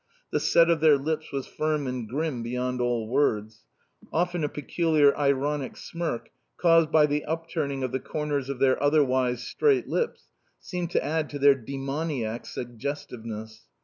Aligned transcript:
The 0.31 0.39
set 0.39 0.71
of 0.71 0.79
their 0.79 0.97
lips 0.97 1.31
was 1.31 1.45
firm 1.45 1.85
and 1.85 2.09
grim 2.09 2.41
beyond 2.41 2.81
all 2.81 3.07
words. 3.07 3.65
Often 4.11 4.43
a 4.43 4.49
peculiar 4.49 5.15
ironic 5.15 5.77
smirk, 5.77 6.31
caused 6.57 6.91
by 6.91 7.05
the 7.05 7.23
upturning 7.25 7.83
of 7.83 7.91
the 7.91 7.99
corners 7.99 8.49
of 8.49 8.57
their 8.57 8.81
otherwise 8.81 9.43
straight 9.43 9.87
lips, 9.87 10.29
seemed 10.59 10.89
to 10.89 11.05
add 11.05 11.29
to 11.29 11.37
their 11.37 11.53
demoniac 11.53 12.47
suggestiveness. 12.47 13.67